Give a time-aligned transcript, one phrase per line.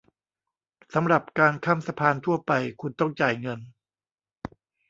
[0.93, 2.51] สำหรับการข้ามสะพานทั่วไป
[2.81, 3.59] คุณต้องจ่ายเงิน